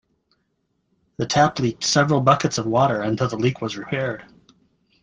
[1.17, 4.25] The tap leaked several buckets of water until the leak was repaired.